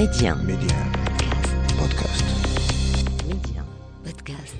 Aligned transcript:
Média. 0.00 0.34
Média. 0.34 0.76
Podcast. 1.78 2.24
Média. 3.28 3.62
Podcast. 4.02 4.56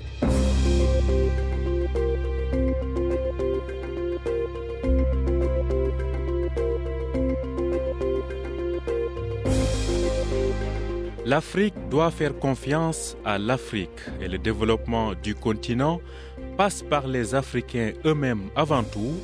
L'Afrique 11.25 11.73
doit 11.89 12.11
faire 12.11 12.37
confiance 12.37 13.17
à 13.25 13.39
l'Afrique 13.39 13.89
et 14.21 14.27
le 14.27 14.37
développement 14.37 15.15
du 15.15 15.33
continent 15.33 16.01
passe 16.55 16.83
par 16.83 17.07
les 17.07 17.33
Africains 17.33 17.93
eux-mêmes 18.05 18.51
avant 18.55 18.83
tout. 18.83 19.15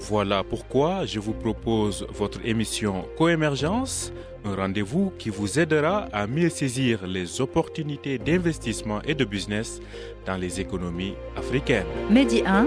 Voilà 0.00 0.42
pourquoi 0.42 1.04
je 1.04 1.20
vous 1.20 1.34
propose 1.34 2.06
votre 2.10 2.40
émission 2.44 3.04
Coémergence, 3.18 4.12
un 4.46 4.54
rendez-vous 4.54 5.12
qui 5.18 5.28
vous 5.28 5.58
aidera 5.58 6.08
à 6.12 6.26
mieux 6.26 6.48
saisir 6.48 7.06
les 7.06 7.42
opportunités 7.42 8.16
d'investissement 8.16 9.02
et 9.02 9.14
de 9.14 9.26
business 9.26 9.78
dans 10.24 10.36
les 10.36 10.58
économies 10.58 11.14
africaines. 11.36 11.86
Medi 12.08 12.42
1, 12.46 12.66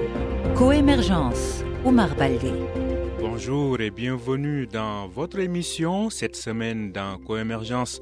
Coémergence, 0.55 1.63
Omar 1.83 2.15
Baldé. 2.15 2.51
Bonjour 3.19 3.81
et 3.81 3.89
bienvenue 3.89 4.67
dans 4.67 5.07
votre 5.07 5.39
émission. 5.39 6.11
Cette 6.11 6.35
semaine 6.35 6.91
dans 6.91 7.17
Coémergence, 7.17 7.99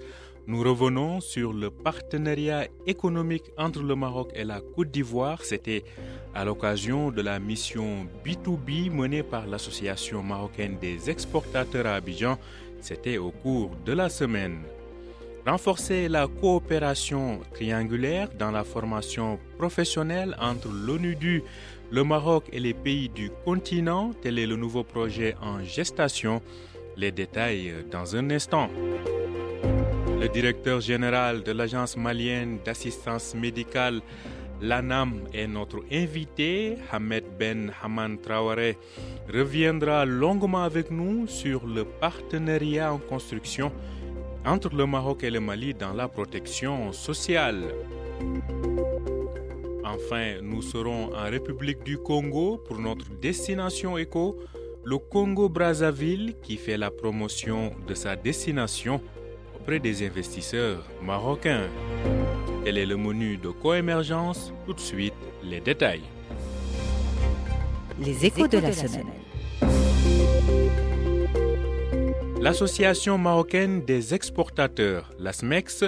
nous 0.48 0.64
revenons 0.64 1.22
sur 1.22 1.54
le 1.54 1.70
partenariat 1.70 2.68
économique 2.88 3.52
entre 3.58 3.84
le 3.84 3.96
Maroc 3.96 4.32
et 4.34 4.44
la 4.44 4.60
Côte 4.60 4.92
d'Ivoire. 4.92 5.44
C'était 5.44 5.84
à 6.34 6.44
l'occasion 6.44 7.12
de 7.12 7.22
la 7.22 7.40
mission 7.40 8.08
B2B 8.26 8.92
menée 8.92 9.24
par 9.24 9.46
l'Association 9.46 10.24
marocaine 10.24 10.78
des 10.80 11.10
exportateurs 11.10 11.86
à 11.86 11.96
Abidjan. 11.96 12.38
C'était 12.80 13.18
au 13.18 13.32
cours 13.32 13.72
de 13.86 13.94
la 13.94 14.10
semaine. 14.10 14.58
Renforcer 15.46 16.08
la 16.08 16.28
coopération 16.28 17.40
triangulaire 17.54 18.30
dans 18.38 18.52
la 18.52 18.64
formation 18.64 19.40
professionnelle 19.58 20.36
entre 20.40 20.70
l'ONUDU, 20.70 21.44
le 21.92 22.04
Maroc 22.04 22.46
et 22.52 22.60
les 22.60 22.74
pays 22.74 23.10
du 23.10 23.32
continent, 23.44 24.12
tel 24.22 24.40
est 24.40 24.48
le 24.48 24.56
nouveau 24.56 24.84
projet 24.84 25.36
en 25.42 25.64
gestation. 25.64 26.42
Les 26.96 27.12
détails 27.12 27.74
dans 27.92 28.16
un 28.16 28.30
instant. 28.30 28.70
Le 30.22 30.30
directeur 30.30 30.80
général 30.82 31.42
de 31.42 31.52
l'Agence 31.52 31.98
malienne 31.98 32.60
d'assistance 32.64 33.34
médicale, 33.34 34.02
l'ANAM, 34.62 35.22
est 35.34 35.48
notre 35.48 35.80
invité. 35.92 36.78
Hamed 36.92 37.24
Ben 37.40 37.72
Haman 37.82 38.20
Traoré 38.20 38.78
reviendra 39.34 40.06
longuement 40.06 40.62
avec 40.62 40.92
nous 40.92 41.26
sur 41.26 41.66
le 41.66 41.86
partenariat 41.86 42.94
en 42.94 43.00
construction 43.00 43.72
entre 44.46 44.76
le 44.76 44.86
Maroc 44.86 45.24
et 45.24 45.32
le 45.32 45.40
Mali 45.40 45.74
dans 45.74 45.94
la 45.94 46.08
protection 46.08 46.94
sociale. 46.94 47.64
Enfin, 49.84 50.36
nous 50.44 50.62
serons 50.62 51.16
en 51.16 51.32
République 51.32 51.84
du 51.84 51.98
Congo 51.98 52.60
pour 52.60 52.78
notre 52.78 53.10
destination 53.20 53.98
éco, 53.98 54.38
le 54.84 55.00
Congo-Brazzaville 55.00 56.36
qui 56.44 56.58
fait 56.58 56.78
la 56.78 56.92
promotion 56.92 57.72
de 57.88 57.96
sa 57.96 58.16
destination 58.16 59.02
auprès 59.62 59.80
des 59.80 60.04
investisseurs 60.04 60.84
marocains. 61.04 61.70
Quel 62.66 62.80
est 62.80 62.86
le 62.86 62.98
menu 62.98 63.38
de 63.38 63.50
coémergence? 63.50 64.52
Tout 64.66 64.74
de 64.74 64.80
suite, 64.80 65.14
les 65.44 65.60
détails. 65.60 66.02
Les 68.00 68.26
échos 68.26 68.48
de 68.48 68.58
la 68.58 68.74
semaine. 68.74 69.12
L'Association 72.42 73.20
marocaine 73.20 73.86
des 73.86 74.16
exportateurs, 74.16 75.12
la 75.20 75.32
SMEX, 75.32 75.84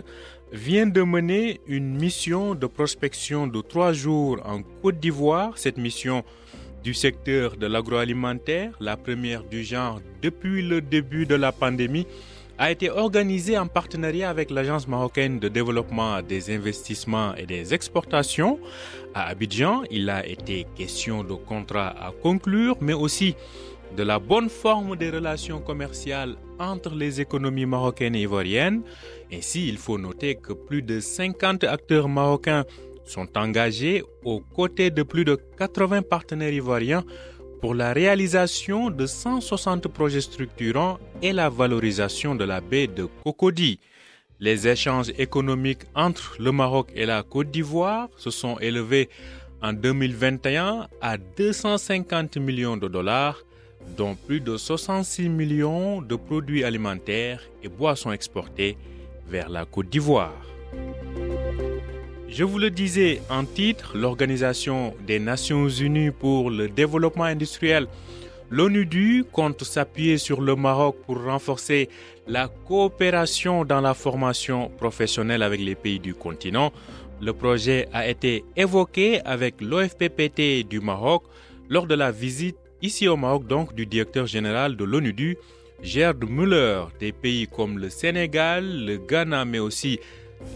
vient 0.52 0.86
de 0.86 1.02
mener 1.02 1.60
une 1.66 1.96
mission 1.98 2.54
de 2.54 2.68
prospection 2.68 3.48
de 3.48 3.60
trois 3.62 3.92
jours 3.92 4.38
en 4.46 4.62
Côte 4.84 5.00
d'Ivoire. 5.00 5.58
Cette 5.58 5.80
mission 5.80 6.24
du 6.83 6.94
secteur 6.94 7.58
de 7.58 7.66
l'agroalimentaire, 7.66 8.72
la 8.80 8.98
première 8.98 9.44
du 9.44 9.64
genre 9.64 10.00
depuis 10.22 10.62
le 10.62 10.80
début 10.80 11.26
de 11.26 11.33
la 11.33 11.52
pandémie, 11.52 12.06
a 12.58 12.71
été 12.71 12.89
organisée 12.89 13.58
en 13.58 13.67
partenariat 13.67 14.30
avec 14.30 14.52
l'Agence 14.52 14.87
marocaine 14.87 15.39
de 15.39 15.47
développement 15.47 16.21
des 16.21 16.53
investissements 16.53 17.36
et 17.36 17.45
des 17.45 17.73
exportations. 17.73 18.59
À 19.14 19.27
Abidjan, 19.27 19.83
il 19.89 20.09
a 20.09 20.25
été 20.25 20.67
question 20.75 21.23
de 21.23 21.33
contrats 21.33 21.89
à 21.89 22.11
conclure, 22.11 22.77
mais 22.81 22.93
aussi 22.93 23.36
de 23.97 24.03
la 24.03 24.19
bonne 24.19 24.49
forme 24.49 24.95
des 24.95 25.09
relations 25.09 25.59
commerciales 25.59 26.36
entre 26.59 26.95
les 26.95 27.21
économies 27.21 27.65
marocaines 27.65 28.15
et 28.15 28.21
ivoiriennes. 28.21 28.81
Ainsi, 29.31 29.67
il 29.67 29.77
faut 29.77 29.97
noter 29.97 30.35
que 30.35 30.53
plus 30.53 30.81
de 30.81 30.99
50 30.99 31.64
acteurs 31.64 32.08
marocains 32.08 32.65
sont 33.05 33.37
engagés 33.37 34.03
aux 34.23 34.39
côtés 34.39 34.89
de 34.89 35.03
plus 35.03 35.25
de 35.25 35.37
80 35.58 36.03
partenaires 36.03 36.53
ivoiriens 36.53 37.03
pour 37.64 37.76
la 37.76 37.94
réalisation 37.94 38.90
de 38.90 39.06
160 39.06 39.88
projets 39.88 40.20
structurants 40.20 41.00
et 41.22 41.32
la 41.32 41.48
valorisation 41.48 42.36
de 42.36 42.44
la 42.44 42.60
baie 42.60 42.88
de 42.88 43.08
Cocody. 43.24 43.80
Les 44.42 44.68
échanges 44.68 45.14
économiques 45.18 45.84
entre 45.96 46.36
le 46.40 46.52
Maroc 46.52 46.90
et 46.94 47.06
la 47.06 47.24
Côte 47.24 47.52
d'Ivoire 47.52 48.10
se 48.18 48.32
sont 48.32 48.60
élevés 48.60 49.08
en 49.62 49.72
2021 49.72 50.90
à 51.00 51.18
250 51.18 52.36
millions 52.36 52.76
de 52.76 52.90
dollars, 52.90 53.42
dont 53.95 54.16
plus 54.16 54.42
de 54.42 54.58
66 54.58 55.30
millions 55.30 56.02
de 56.02 56.18
produits 56.18 56.66
alimentaires 56.66 57.44
et 57.64 57.70
boissons 57.70 58.12
exportés 58.12 58.78
vers 59.30 59.48
la 59.48 59.64
Côte 59.64 59.88
d'Ivoire. 59.88 60.34
Je 62.36 62.44
vous 62.44 62.58
le 62.58 62.71
disais 62.71 63.21
en 63.30 63.45
titre, 63.45 63.95
l'Organisation 63.95 64.95
des 65.05 65.20
Nations 65.20 65.70
Unies 65.70 66.10
pour 66.10 66.49
le 66.49 66.67
développement 66.67 67.26
industriel, 67.26 67.86
l'ONUDU, 68.49 69.23
compte 69.32 69.64
s'appuyer 69.64 70.17
sur 70.17 70.42
le 70.42 70.55
Maroc 70.55 70.95
pour 71.05 71.23
renforcer 71.23 71.89
la 72.26 72.48
coopération 72.48 73.66
dans 73.66 73.82
la 73.82 73.94
formation 73.94 74.71
professionnelle 74.77 75.44
avec 75.44 75.61
les 75.61 75.76
pays 75.76 75.99
du 75.99 76.16
continent. 76.16 76.73
Le 77.21 77.33
projet 77.33 77.88
a 77.94 78.08
été 78.08 78.44
évoqué 78.55 79.21
avec 79.26 79.61
l'OFPPT 79.61 80.67
du 80.67 80.80
Maroc 80.80 81.26
lors 81.70 81.86
de 81.86 81.94
la 81.94 82.11
visite 82.11 82.58
ici 82.82 83.08
au 83.08 83.15
Maroc 83.15 83.45
donc 83.45 83.76
du 83.76 83.86
directeur 83.86 84.26
général 84.26 84.76
de 84.76 84.83
l'ONUDU, 84.83 85.38
Gerd 85.83 86.23
Müller, 86.27 86.86
des 87.00 87.11
pays 87.11 87.45
comme 87.45 87.77
le 87.77 87.92
Sénégal, 87.92 88.86
le 88.86 88.98
Ghana, 88.98 89.45
mais 89.45 89.60
aussi 89.60 90.00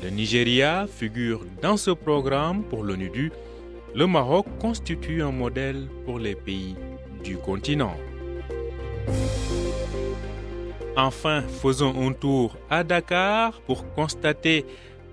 le 0.03 0.09
Nigeria 0.09 0.85
figure 0.87 1.41
dans 1.61 1.77
ce 1.77 1.91
programme 1.91 2.63
pour 2.63 2.83
l'ONUDU. 2.83 3.31
Le 3.95 4.07
Maroc 4.07 4.45
constitue 4.59 5.21
un 5.23 5.31
modèle 5.31 5.87
pour 6.05 6.19
les 6.19 6.35
pays 6.35 6.75
du 7.23 7.37
continent. 7.37 7.95
Enfin, 10.95 11.43
faisons 11.61 11.93
un 12.07 12.13
tour 12.13 12.57
à 12.69 12.83
Dakar 12.83 13.61
pour 13.61 13.91
constater 13.93 14.65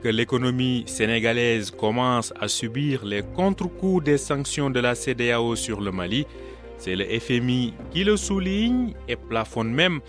que 0.02 0.08
l'économie 0.08 0.84
sénégalaise 0.86 1.70
commence 1.70 2.32
à 2.38 2.48
subir 2.48 3.04
les 3.04 3.22
contre-coups 3.22 4.04
des 4.04 4.18
sanctions 4.18 4.70
de 4.70 4.80
la 4.80 4.94
CDAO 4.94 5.56
sur 5.56 5.80
le 5.80 5.92
Mali. 5.92 6.26
C'est 6.78 6.96
le 6.96 7.04
FMI 7.18 7.72
qui 7.90 8.04
le 8.04 8.16
souligne 8.16 8.92
et 9.08 9.16
plafonne 9.16 9.72
même 9.72 10.00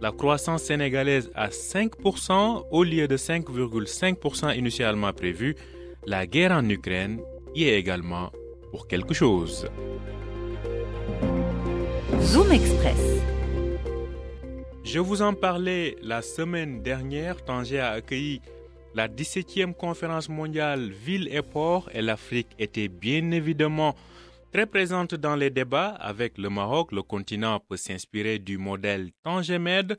la 0.00 0.12
croissance 0.12 0.62
sénégalaise 0.62 1.30
à 1.34 1.48
5% 1.48 2.64
au 2.70 2.84
lieu 2.84 3.06
de 3.06 3.16
5,5% 3.16 4.56
initialement 4.56 5.12
prévu. 5.12 5.56
La 6.06 6.26
guerre 6.26 6.52
en 6.52 6.66
Ukraine 6.68 7.20
y 7.54 7.64
est 7.64 7.78
également 7.78 8.30
pour 8.70 8.88
quelque 8.88 9.12
chose. 9.12 9.68
Zoom 12.20 12.52
Express. 12.52 13.20
Je 14.84 14.98
vous 14.98 15.20
en 15.22 15.34
parlais 15.34 15.96
la 16.02 16.22
semaine 16.22 16.82
dernière. 16.82 17.44
Tanger 17.44 17.80
a 17.80 17.90
accueilli 17.90 18.40
la 18.94 19.06
17e 19.06 19.74
conférence 19.74 20.28
mondiale 20.28 20.90
Ville 20.90 21.28
et 21.32 21.42
Port 21.42 21.90
et 21.92 22.02
l'Afrique 22.02 22.48
était 22.58 22.88
bien 22.88 23.30
évidemment 23.30 23.94
très 24.50 24.66
présente 24.66 25.14
dans 25.14 25.36
les 25.36 25.50
débats. 25.50 25.90
Avec 26.00 26.36
le 26.38 26.50
Maroc, 26.50 26.92
le 26.92 27.02
continent 27.02 27.60
peut 27.60 27.76
s'inspirer 27.76 28.38
du 28.38 28.58
modèle 28.58 29.10
Tangemed 29.22 29.96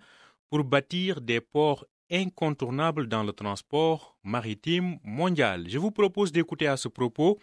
pour 0.49 0.63
bâtir 0.63 1.21
des 1.21 1.39
ports 1.39 1.85
incontournables 2.11 3.07
dans 3.07 3.23
le 3.23 3.31
transport 3.31 4.17
maritime 4.23 4.97
mondial. 5.03 5.65
Je 5.69 5.77
vous 5.77 5.91
propose 5.91 6.31
d'écouter 6.31 6.67
à 6.67 6.75
ce 6.75 6.89
propos 6.89 7.39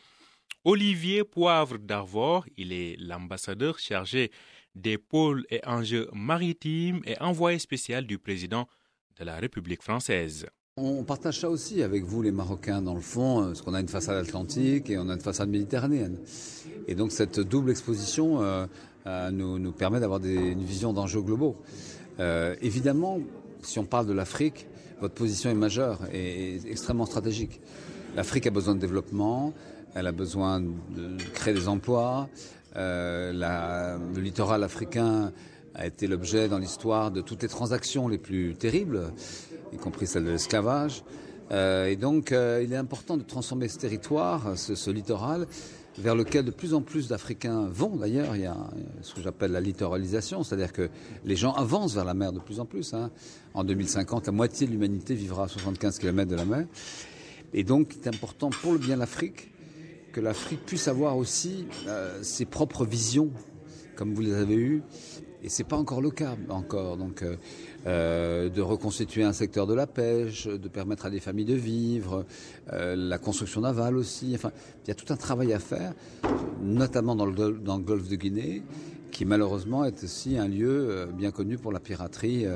Olivier 0.64 1.24
Poivre 1.24 1.78
d'Arvor. 1.78 2.44
Il 2.56 2.72
est 2.72 2.96
l'ambassadeur 2.98 3.78
chargé 3.78 4.30
des 4.74 4.98
pôles 4.98 5.46
et 5.50 5.64
enjeux 5.66 6.08
maritimes 6.12 7.00
et 7.06 7.18
envoyé 7.20 7.58
spécial 7.58 8.06
du 8.06 8.18
président 8.18 8.68
de 9.18 9.24
la 9.24 9.36
République 9.36 9.82
française. 9.82 10.46
On 10.80 11.02
partage 11.02 11.40
ça 11.40 11.50
aussi 11.50 11.82
avec 11.82 12.04
vous, 12.04 12.22
les 12.22 12.30
Marocains, 12.30 12.80
dans 12.80 12.94
le 12.94 13.00
fond, 13.00 13.46
parce 13.46 13.62
qu'on 13.62 13.74
a 13.74 13.80
une 13.80 13.88
façade 13.88 14.16
atlantique 14.16 14.90
et 14.90 14.98
on 14.98 15.08
a 15.08 15.14
une 15.14 15.20
façade 15.20 15.48
méditerranéenne. 15.48 16.16
Et 16.86 16.94
donc 16.94 17.10
cette 17.10 17.40
double 17.40 17.70
exposition 17.70 18.42
euh, 18.42 18.66
euh, 19.06 19.30
nous, 19.30 19.72
permet 19.72 19.98
d'avoir 19.98 20.24
une 20.24 20.62
vision 20.62 20.92
d'enjeux 20.92 21.20
globaux. 21.20 21.56
Euh, 22.20 22.54
évidemment, 22.62 23.18
si 23.62 23.80
on 23.80 23.84
parle 23.84 24.06
de 24.06 24.12
l'Afrique, 24.12 24.66
votre 25.00 25.14
position 25.14 25.50
est 25.50 25.54
majeure 25.54 26.00
et 26.12 26.60
extrêmement 26.70 27.06
stratégique. 27.06 27.60
L'Afrique 28.14 28.46
a 28.46 28.50
besoin 28.50 28.76
de 28.76 28.80
développement, 28.80 29.52
elle 29.94 30.06
a 30.06 30.12
besoin 30.12 30.60
de 30.60 31.16
créer 31.34 31.54
des 31.54 31.66
emplois. 31.68 32.28
Euh, 32.76 33.98
le 34.14 34.20
littoral 34.20 34.62
africain 34.62 35.32
a 35.78 35.86
été 35.86 36.08
l'objet 36.08 36.48
dans 36.48 36.58
l'histoire 36.58 37.12
de 37.12 37.20
toutes 37.20 37.42
les 37.42 37.48
transactions 37.48 38.08
les 38.08 38.18
plus 38.18 38.56
terribles, 38.56 39.12
y 39.72 39.76
compris 39.76 40.08
celle 40.08 40.24
de 40.24 40.30
l'esclavage. 40.30 41.04
Euh, 41.52 41.86
et 41.86 41.96
donc, 41.96 42.32
euh, 42.32 42.60
il 42.64 42.72
est 42.72 42.76
important 42.76 43.16
de 43.16 43.22
transformer 43.22 43.68
ce 43.68 43.78
territoire, 43.78 44.58
ce, 44.58 44.90
littoral, 44.90 45.46
vers 45.96 46.16
lequel 46.16 46.44
de 46.44 46.50
plus 46.50 46.74
en 46.74 46.82
plus 46.82 47.06
d'Africains 47.08 47.68
vont. 47.70 47.94
D'ailleurs, 47.94 48.34
il 48.34 48.42
y 48.42 48.46
a 48.46 48.56
ce 49.02 49.14
que 49.14 49.22
j'appelle 49.22 49.52
la 49.52 49.60
littoralisation, 49.60 50.42
c'est-à-dire 50.42 50.72
que 50.72 50.90
les 51.24 51.36
gens 51.36 51.52
avancent 51.52 51.94
vers 51.94 52.04
la 52.04 52.14
mer 52.14 52.32
de 52.32 52.40
plus 52.40 52.58
en 52.58 52.66
plus. 52.66 52.92
Hein. 52.92 53.10
En 53.54 53.62
2050, 53.62 54.26
la 54.26 54.32
moitié 54.32 54.66
de 54.66 54.72
l'humanité 54.72 55.14
vivra 55.14 55.44
à 55.44 55.48
75 55.48 56.00
km 56.00 56.28
de 56.28 56.36
la 56.36 56.44
mer. 56.44 56.66
Et 57.54 57.62
donc, 57.62 57.94
il 57.94 58.04
est 58.04 58.08
important 58.08 58.50
pour 58.50 58.72
le 58.72 58.78
bien 58.78 58.96
de 58.96 59.00
l'Afrique 59.00 59.52
que 60.12 60.20
l'Afrique 60.20 60.66
puisse 60.66 60.88
avoir 60.88 61.16
aussi 61.16 61.66
euh, 61.86 62.18
ses 62.22 62.46
propres 62.46 62.84
visions, 62.84 63.30
comme 63.94 64.12
vous 64.12 64.22
les 64.22 64.34
avez 64.34 64.56
eues. 64.56 64.82
Et 65.42 65.48
c'est 65.48 65.64
pas 65.64 65.76
encore 65.76 66.00
le 66.00 66.10
cas 66.10 66.36
encore. 66.48 66.96
Donc, 66.96 67.22
euh, 67.22 67.36
euh, 67.86 68.48
de 68.48 68.60
reconstituer 68.60 69.22
un 69.22 69.32
secteur 69.32 69.66
de 69.66 69.74
la 69.74 69.86
pêche, 69.86 70.46
de 70.46 70.68
permettre 70.68 71.06
à 71.06 71.10
des 71.10 71.20
familles 71.20 71.44
de 71.44 71.54
vivre, 71.54 72.24
la 72.72 73.18
construction 73.18 73.60
navale 73.60 73.96
aussi. 73.96 74.32
Enfin, 74.34 74.52
il 74.84 74.88
y 74.88 74.90
a 74.90 74.94
tout 74.94 75.12
un 75.12 75.16
travail 75.16 75.52
à 75.52 75.58
faire, 75.58 75.94
notamment 76.60 77.14
dans 77.14 77.26
le, 77.26 77.52
dans 77.52 77.78
le 77.78 77.84
golfe 77.84 78.08
de 78.08 78.16
Guinée, 78.16 78.62
qui 79.10 79.24
malheureusement 79.24 79.84
est 79.84 80.04
aussi 80.04 80.36
un 80.36 80.48
lieu 80.48 81.08
bien 81.14 81.30
connu 81.30 81.56
pour 81.56 81.72
la 81.72 81.80
piraterie 81.80 82.46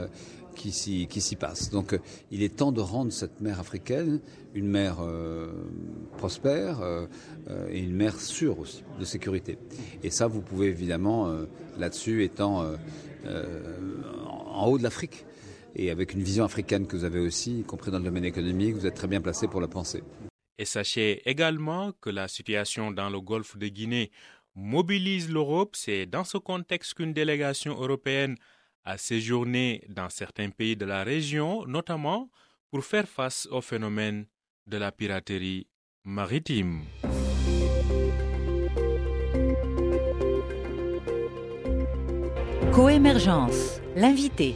qui 0.70 1.20
s'y 1.20 1.36
passe. 1.36 1.70
Donc 1.70 1.98
il 2.30 2.42
est 2.42 2.56
temps 2.56 2.72
de 2.72 2.80
rendre 2.80 3.12
cette 3.12 3.40
mer 3.40 3.58
africaine 3.58 4.20
une 4.54 4.68
mer 4.68 4.98
euh, 5.00 5.52
prospère 6.18 6.80
euh, 6.80 7.06
euh, 7.48 7.68
et 7.70 7.80
une 7.80 7.94
mer 7.94 8.20
sûre 8.20 8.58
aussi, 8.58 8.84
de 8.98 9.04
sécurité. 9.04 9.58
Et 10.02 10.10
ça, 10.10 10.26
vous 10.26 10.42
pouvez 10.42 10.68
évidemment, 10.68 11.34
là-dessus, 11.78 12.24
étant 12.24 12.64
en 13.24 14.66
haut 14.66 14.78
de 14.78 14.82
l'Afrique, 14.82 15.24
et 15.74 15.90
avec 15.90 16.12
une 16.12 16.22
vision 16.22 16.44
africaine 16.44 16.86
que 16.86 16.96
vous 16.96 17.04
avez 17.04 17.20
aussi, 17.20 17.60
y 17.60 17.64
compris 17.64 17.90
dans 17.90 17.98
le 17.98 18.04
domaine 18.04 18.24
économique, 18.24 18.74
vous 18.74 18.86
êtes 18.86 18.94
très 18.94 19.08
bien 19.08 19.20
placé 19.20 19.48
pour 19.48 19.60
la 19.60 19.68
penser. 19.68 20.02
Et 20.58 20.64
sachez 20.64 21.28
également 21.28 21.92
que 22.00 22.10
la 22.10 22.28
situation 22.28 22.90
dans 22.90 23.08
le 23.08 23.20
golfe 23.20 23.56
de 23.56 23.68
Guinée 23.68 24.10
mobilise 24.54 25.30
l'Europe. 25.30 25.74
C'est 25.76 26.04
dans 26.04 26.24
ce 26.24 26.36
contexte 26.36 26.94
qu'une 26.94 27.14
délégation 27.14 27.80
européenne 27.80 28.36
a 28.84 28.98
séjourné 28.98 29.84
dans 29.88 30.08
certains 30.08 30.50
pays 30.50 30.76
de 30.76 30.84
la 30.84 31.04
région, 31.04 31.64
notamment 31.66 32.30
pour 32.70 32.84
faire 32.84 33.08
face 33.08 33.46
au 33.50 33.60
phénomène 33.60 34.26
de 34.66 34.76
la 34.76 34.92
piraterie 34.92 35.66
maritime. 36.04 36.82
Coémergence, 42.72 43.80
l'invité. 43.94 44.54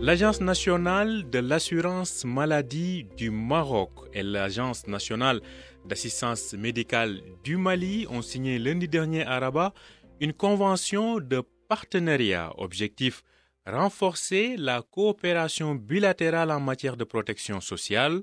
L'Agence 0.00 0.40
nationale 0.40 1.28
de 1.30 1.38
l'assurance 1.38 2.24
maladie 2.24 3.06
du 3.16 3.30
Maroc 3.30 3.90
et 4.12 4.22
l'Agence 4.22 4.86
nationale 4.86 5.40
d'assistance 5.84 6.54
médicale 6.54 7.20
du 7.44 7.56
Mali 7.56 8.06
ont 8.10 8.22
signé 8.22 8.58
lundi 8.58 8.88
dernier 8.88 9.24
à 9.26 9.38
Rabat 9.38 9.72
une 10.20 10.32
convention 10.32 11.18
de 11.18 11.42
partenariat 11.76 12.52
objectif 12.58 13.22
renforcer 13.64 14.58
la 14.58 14.82
coopération 14.82 15.74
bilatérale 15.74 16.50
en 16.50 16.60
matière 16.60 16.98
de 16.98 17.04
protection 17.14 17.62
sociale. 17.62 18.16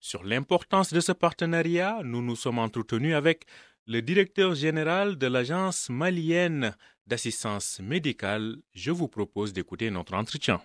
Sur 0.00 0.24
l'importance 0.24 0.90
de 0.90 1.00
ce 1.00 1.12
partenariat, 1.12 2.00
nous 2.02 2.22
nous 2.22 2.38
sommes 2.44 2.58
entretenus 2.58 3.14
avec 3.14 3.44
le 3.86 4.00
directeur 4.00 4.54
général 4.54 5.18
de 5.18 5.26
l'Agence 5.26 5.90
malienne 5.90 6.74
d'assistance 7.06 7.78
médicale. 7.80 8.56
Je 8.72 8.90
vous 8.90 9.08
propose 9.08 9.52
d'écouter 9.52 9.90
notre 9.90 10.14
entretien. 10.14 10.62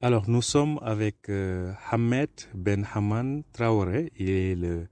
Alors, 0.00 0.28
nous 0.28 0.42
sommes 0.42 0.78
avec 0.82 1.28
euh, 1.28 1.72
Hamed 1.90 2.30
Ben 2.54 2.86
Haman 2.94 3.42
Traoré. 3.52 4.12
Il 4.16 4.30
est 4.30 4.54
le, 4.54 4.86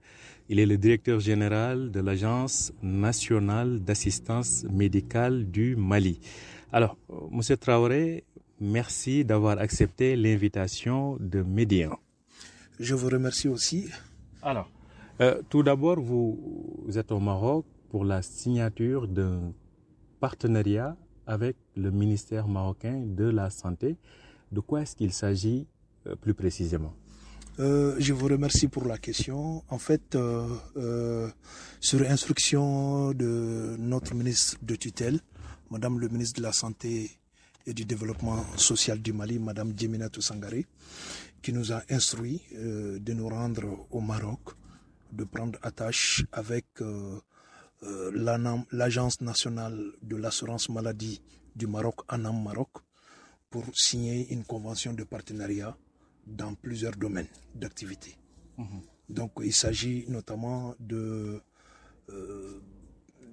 il 0.49 0.59
est 0.59 0.65
le 0.65 0.77
directeur 0.77 1.19
général 1.21 1.91
de 1.91 2.01
l'Agence 2.01 2.73
nationale 2.81 3.79
d'assistance 3.79 4.65
médicale 4.69 5.49
du 5.49 5.77
Mali. 5.77 6.19
Alors, 6.73 6.97
Monsieur 7.31 7.55
Traoré, 7.55 8.25
Merci 8.63 9.25
d'avoir 9.25 9.59
accepté 9.59 10.15
l'invitation 10.15 11.17
de 11.19 11.41
Médien. 11.41 11.91
Je 12.79 12.95
vous 12.95 13.09
remercie 13.09 13.49
aussi. 13.49 13.89
Alors, 14.41 14.69
euh, 15.19 15.41
tout 15.49 15.63
d'abord, 15.63 15.99
vous, 15.99 16.85
êtes 16.95 17.11
au 17.11 17.19
Maroc 17.19 17.65
pour 17.89 18.05
la 18.05 18.21
signature 18.21 19.09
d'un 19.09 19.51
partenariat 20.21 20.95
avec 21.27 21.57
le 21.75 21.91
ministère 21.91 22.47
marocain 22.47 23.01
de 23.05 23.25
la 23.25 23.49
Santé. 23.49 23.97
De 24.53 24.61
quoi 24.61 24.83
est-ce 24.83 24.95
qu'il 24.95 25.11
s'agit 25.11 25.67
euh, 26.07 26.15
plus 26.15 26.33
précisément? 26.33 26.93
Euh, 27.59 27.95
je 27.99 28.13
vous 28.13 28.27
remercie 28.27 28.69
pour 28.69 28.85
la 28.85 28.97
question. 28.97 29.61
En 29.67 29.77
fait, 29.77 30.17
sur 31.81 32.01
instruction 32.01 33.11
de 33.11 33.75
notre 33.77 34.15
ministre 34.15 34.57
de 34.61 34.75
tutelle, 34.75 35.19
Madame 35.73 35.97
le 35.99 36.07
ministre 36.07 36.37
de 36.39 36.43
la 36.45 36.53
Santé 36.53 37.09
et 37.65 37.73
du 37.73 37.83
développement 37.83 38.45
social 38.57 39.01
du 39.01 39.11
Mali, 39.11 39.39
Madame 39.39 39.73
Djemina 39.75 40.07
Toussangari, 40.07 40.67
qui 41.41 41.51
nous 41.51 41.71
a 41.73 41.81
instruit 41.89 42.43
euh, 42.53 42.99
de 42.99 43.13
nous 43.13 43.27
rendre 43.27 43.87
au 43.89 43.99
Maroc, 43.99 44.41
de 45.11 45.23
prendre 45.23 45.57
attache 45.63 46.25
avec 46.31 46.65
euh, 46.81 47.19
euh, 47.81 48.61
l'Agence 48.71 49.19
nationale 49.21 49.93
de 50.03 50.15
l'assurance 50.15 50.69
maladie 50.69 51.23
du 51.55 51.65
Maroc, 51.65 52.01
ANAM 52.07 52.43
Maroc, 52.43 52.69
pour 53.49 53.65
signer 53.73 54.31
une 54.31 54.43
convention 54.43 54.93
de 54.93 55.03
partenariat 55.05 55.75
dans 56.27 56.53
plusieurs 56.53 56.95
domaines 56.95 57.31
d'activité. 57.55 58.15
Mhm. 58.59 58.81
Donc 59.09 59.31
il 59.43 59.53
s'agit 59.53 60.05
notamment 60.07 60.75
de, 60.79 61.41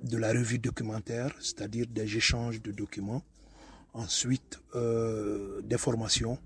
de 0.03 0.17
la 0.17 0.31
revue 0.33 0.59
documentaire, 0.59 1.35
c'est-à-dire 1.41 1.87
des 1.87 2.17
échanges 2.17 2.61
de 2.63 2.73
documents 2.73 3.23
Ensuite, 3.93 4.61
euh, 4.77 5.61
des 5.63 5.79
formations 5.79 6.39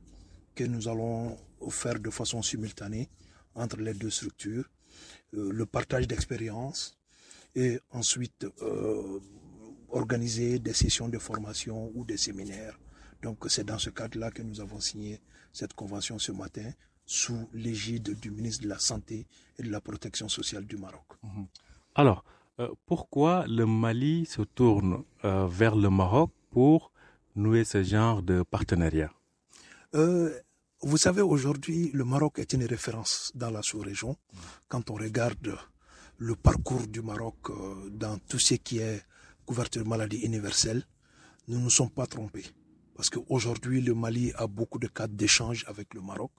que 0.54 0.64
nous 0.64 0.88
allons 0.88 1.36
faire 1.68 1.98
de 2.00 2.08
façon 2.10 2.40
simultanée 2.42 3.08
entre 3.54 3.76
les 3.78 3.92
deux 3.92 4.08
structures, 4.10 4.64
euh, 5.34 5.52
le 5.52 5.66
partage 5.66 6.08
d'expériences 6.08 6.96
et 7.54 7.78
ensuite 7.90 8.46
euh, 8.62 9.20
organiser 9.90 10.58
des 10.58 10.72
sessions 10.72 11.08
de 11.08 11.18
formation 11.18 11.92
ou 11.94 12.04
des 12.04 12.16
séminaires. 12.16 12.78
Donc 13.22 13.44
c'est 13.48 13.64
dans 13.64 13.78
ce 13.78 13.90
cadre-là 13.90 14.30
que 14.30 14.42
nous 14.42 14.60
avons 14.60 14.80
signé 14.80 15.20
cette 15.52 15.74
convention 15.74 16.18
ce 16.18 16.32
matin 16.32 16.70
sous 17.06 17.48
l'égide 17.52 18.18
du 18.18 18.30
ministre 18.30 18.64
de 18.64 18.68
la 18.70 18.78
Santé 18.78 19.26
et 19.58 19.62
de 19.62 19.70
la 19.70 19.82
Protection 19.82 20.28
sociale 20.30 20.64
du 20.64 20.78
Maroc. 20.78 21.04
Mhm. 21.22 21.46
Alors, 21.94 22.24
pourquoi 22.86 23.46
le 23.48 23.66
Mali 23.66 24.26
se 24.26 24.42
tourne 24.42 25.04
vers 25.22 25.76
le 25.76 25.90
Maroc 25.90 26.30
pour 26.50 26.92
nouer 27.34 27.64
ce 27.64 27.82
genre 27.82 28.22
de 28.22 28.42
partenariat? 28.42 29.12
Euh, 29.94 30.30
Vous 30.82 30.98
savez, 30.98 31.22
aujourd'hui, 31.22 31.90
le 31.94 32.04
Maroc 32.04 32.38
est 32.38 32.52
une 32.52 32.64
référence 32.66 33.32
dans 33.34 33.50
la 33.50 33.62
sous-région. 33.62 34.16
Quand 34.68 34.90
on 34.90 34.94
regarde 34.94 35.56
le 36.18 36.36
parcours 36.36 36.86
du 36.86 37.00
Maroc 37.00 37.36
euh, 37.48 37.88
dans 37.90 38.18
tout 38.28 38.38
ce 38.38 38.54
qui 38.54 38.78
est 38.78 39.02
couverture 39.46 39.86
maladie 39.86 40.18
universelle, 40.18 40.84
nous 41.48 41.58
ne 41.58 41.64
nous 41.64 41.70
sommes 41.70 41.90
pas 41.90 42.06
trompés. 42.06 42.44
Parce 42.96 43.08
qu'aujourd'hui, 43.08 43.80
le 43.80 43.94
Mali 43.94 44.32
a 44.36 44.46
beaucoup 44.46 44.78
de 44.78 44.86
cadres 44.88 45.14
d'échange 45.14 45.64
avec 45.68 45.94
le 45.94 46.02
Maroc 46.02 46.30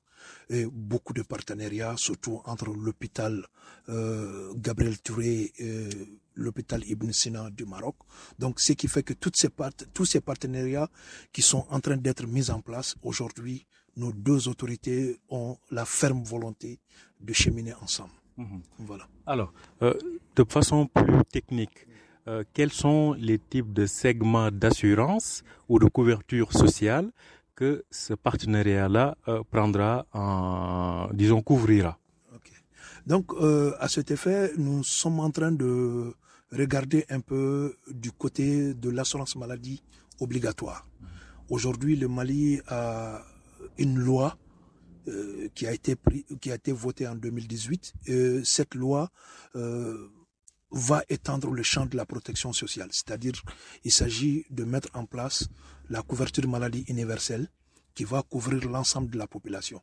et 0.49 0.65
beaucoup 0.65 1.13
de 1.13 1.21
partenariats, 1.21 1.95
surtout 1.97 2.41
entre 2.45 2.69
l'hôpital 2.73 3.45
euh, 3.89 4.53
Gabriel 4.55 4.99
Touré 4.99 5.51
et 5.57 5.89
l'hôpital 6.35 6.83
Ibn 6.83 7.11
Sina 7.11 7.49
du 7.49 7.65
Maroc. 7.65 7.95
Donc, 8.39 8.59
ce 8.59 8.73
qui 8.73 8.87
fait 8.87 9.03
que 9.03 9.13
toutes 9.13 9.37
ces 9.37 9.49
tous 9.93 10.05
ces 10.05 10.21
partenariats 10.21 10.89
qui 11.31 11.41
sont 11.41 11.65
en 11.69 11.79
train 11.79 11.97
d'être 11.97 12.27
mis 12.27 12.49
en 12.49 12.61
place 12.61 12.95
aujourd'hui, 13.01 13.65
nos 13.97 14.11
deux 14.11 14.47
autorités 14.47 15.19
ont 15.29 15.57
la 15.71 15.85
ferme 15.85 16.23
volonté 16.23 16.79
de 17.21 17.33
cheminer 17.33 17.73
ensemble. 17.81 18.13
Mhm. 18.37 18.61
Voilà. 18.79 19.07
Alors, 19.25 19.53
euh, 19.81 19.93
de 20.35 20.43
façon 20.49 20.87
plus 20.87 21.23
technique, 21.31 21.87
euh, 22.27 22.43
quels 22.53 22.73
sont 22.73 23.13
les 23.13 23.39
types 23.39 23.71
de 23.71 23.85
segments 23.85 24.51
d'assurance 24.51 25.43
ou 25.69 25.79
de 25.79 25.85
couverture 25.85 26.51
sociale 26.51 27.11
que 27.55 27.85
ce 27.89 28.13
partenariat-là 28.13 29.17
euh, 29.27 29.41
prendra 29.49 30.05
en, 30.13 31.09
disons, 31.13 31.41
couvrira. 31.41 31.97
Donc, 33.07 33.33
euh, 33.33 33.73
à 33.79 33.87
cet 33.87 34.09
effet, 34.09 34.51
nous 34.57 34.83
sommes 34.83 35.19
en 35.19 35.29
train 35.29 35.51
de 35.51 36.11
regarder 36.51 37.05
un 37.09 37.19
peu 37.19 37.75
du 37.87 38.11
côté 38.11 38.73
de 38.73 38.89
l'assurance 38.89 39.35
maladie 39.35 39.83
obligatoire. 40.19 40.87
Aujourd'hui, 41.49 41.95
le 41.95 42.07
Mali 42.07 42.59
a 42.67 43.21
une 43.77 43.99
loi 43.99 44.37
euh, 45.07 45.49
qui 45.53 45.67
a 45.67 45.71
été 45.71 45.95
pris, 45.95 46.25
qui 46.41 46.51
a 46.51 46.55
été 46.55 46.71
votée 46.71 47.07
en 47.07 47.13
2018. 47.13 47.93
cette 48.43 48.73
loi 48.73 49.11
va 50.71 51.03
étendre 51.07 51.51
le 51.51 51.61
champ 51.61 51.85
de 51.85 51.95
la 51.95 52.05
protection 52.05 52.51
sociale, 52.53 52.89
c'est-à-dire 52.91 53.33
il 53.83 53.91
s'agit 53.91 54.45
de 54.49 54.63
mettre 54.63 54.89
en 54.93 55.05
place 55.05 55.47
la 55.89 56.01
couverture 56.01 56.47
maladie 56.47 56.83
universelle 56.87 57.47
qui 57.93 58.03
va 58.03 58.21
couvrir 58.23 58.67
l'ensemble 58.69 59.09
de 59.11 59.17
la 59.17 59.27
population. 59.27 59.81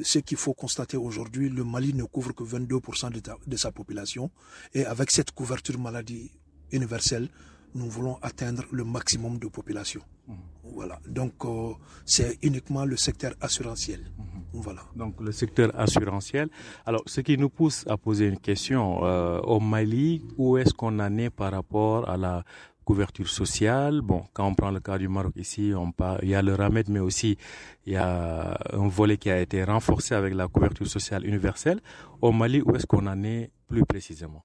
Ce 0.00 0.18
qu'il 0.18 0.36
faut 0.36 0.54
constater 0.54 0.96
aujourd'hui, 0.96 1.48
le 1.48 1.64
Mali 1.64 1.94
ne 1.94 2.04
couvre 2.04 2.34
que 2.34 2.44
22% 2.44 3.10
de, 3.12 3.20
de 3.46 3.56
sa 3.56 3.72
population 3.72 4.30
et 4.74 4.84
avec 4.84 5.10
cette 5.10 5.30
couverture 5.32 5.78
maladie 5.78 6.30
universelle, 6.70 7.28
nous 7.74 7.88
voulons 7.88 8.18
atteindre 8.22 8.64
le 8.72 8.84
maximum 8.84 9.38
de 9.38 9.48
population. 9.48 10.00
Mmh. 10.26 10.32
Voilà. 10.64 10.98
Donc, 11.06 11.32
euh, 11.44 11.72
c'est 12.04 12.38
uniquement 12.42 12.84
le 12.84 12.96
secteur 12.96 13.34
assurantiel. 13.40 14.00
Mmh. 14.00 14.22
Voilà. 14.54 14.82
Donc, 14.96 15.20
le 15.20 15.30
secteur 15.32 15.70
assurantiel. 15.78 16.48
Alors, 16.84 17.02
ce 17.06 17.20
qui 17.20 17.36
nous 17.36 17.50
pousse 17.50 17.84
à 17.86 17.96
poser 17.96 18.26
une 18.26 18.38
question, 18.38 19.04
euh, 19.04 19.40
au 19.40 19.60
Mali, 19.60 20.22
où 20.36 20.56
est-ce 20.56 20.72
qu'on 20.72 20.98
en 20.98 21.18
est 21.18 21.30
par 21.30 21.52
rapport 21.52 22.08
à 22.08 22.16
la 22.16 22.44
couverture 22.90 23.28
sociale. 23.28 24.00
Bon, 24.10 24.20
quand 24.32 24.46
on 24.50 24.54
prend 24.54 24.70
le 24.70 24.80
cas 24.80 24.96
du 24.96 25.08
Maroc 25.08 25.34
ici, 25.36 25.72
on 25.84 25.90
parle, 25.92 26.20
il 26.22 26.30
y 26.30 26.34
a 26.34 26.42
le 26.48 26.54
RAMED, 26.54 26.88
mais 26.88 27.00
aussi 27.08 27.36
il 27.84 27.92
y 27.92 27.96
a 27.96 28.58
un 28.72 28.88
volet 28.88 29.18
qui 29.22 29.30
a 29.30 29.38
été 29.46 29.58
renforcé 29.64 30.14
avec 30.14 30.32
la 30.34 30.46
couverture 30.48 30.86
sociale 30.96 31.26
universelle. 31.26 31.80
Au 32.22 32.32
Mali, 32.32 32.62
où 32.64 32.74
est-ce 32.76 32.86
qu'on 32.86 33.06
en 33.06 33.22
est 33.24 33.50
plus 33.68 33.84
précisément? 33.84 34.42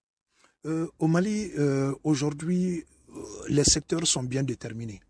Euh, 0.65 0.87
Au 0.99 1.07
Mali, 1.07 1.51
aujourd'hui, 2.03 2.83
euh, 3.15 3.19
les 3.49 3.63
secteurs 3.63 4.05
sont 4.07 4.23
bien 4.23 4.43
déterminés. 4.43 5.01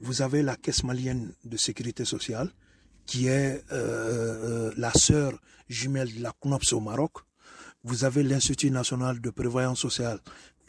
Vous 0.00 0.22
avez 0.22 0.42
la 0.42 0.56
Caisse 0.56 0.84
malienne 0.84 1.32
de 1.44 1.56
sécurité 1.56 2.04
sociale, 2.04 2.50
qui 3.06 3.28
est 3.28 3.62
euh, 3.72 4.70
euh, 4.70 4.72
la 4.76 4.92
sœur 4.92 5.32
jumelle 5.68 6.12
de 6.14 6.22
la 6.22 6.32
CNOPS 6.40 6.72
au 6.72 6.80
Maroc. 6.80 7.12
Vous 7.84 8.04
avez 8.04 8.22
l'Institut 8.24 8.70
national 8.70 9.20
de 9.20 9.30
prévoyance 9.30 9.78
sociale, 9.80 10.18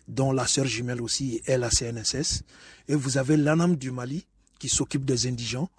dont 0.07 0.31
la 0.31 0.47
sœur 0.47 0.65
jumelle 0.65 1.01
aussi 1.01 1.41
est 1.45 1.57
la 1.57 1.69
CNSS. 1.69 2.43
Et 2.87 2.95
vous 2.95 3.17
avez 3.17 3.37
l'ANAM 3.37 3.75
du 3.75 3.91
Mali, 3.91 4.25
qui 4.59 4.69
s'occupe 4.69 5.05
des 5.05 5.27
indigents, 5.27 5.69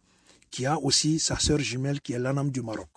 qui 0.51 0.67
a 0.67 0.79
aussi 0.79 1.19
sa 1.19 1.39
sœur 1.39 1.59
jumelle, 1.59 2.01
qui 2.01 2.13
est 2.13 2.19
l'ANAM 2.19 2.51
du 2.51 2.63
Maroc. 2.63 2.91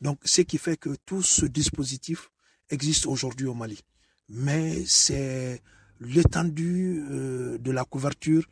Donc, 0.00 0.18
ce 0.24 0.42
qui 0.42 0.58
fait 0.58 0.76
que 0.76 0.90
tout 1.06 1.22
ce 1.22 1.46
dispositif 1.46 2.30
existe 2.70 3.06
aujourd'hui 3.06 3.46
au 3.46 3.54
Mali. 3.54 3.80
Mais 4.28 4.84
c'est 4.86 5.62
l'étendue 6.00 7.04
euh, 7.10 7.58
de 7.58 7.70
la 7.70 7.84
couverture 7.84 8.44